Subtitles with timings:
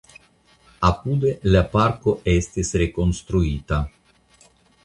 [0.89, 3.83] Apude la parko estis rekonstruita.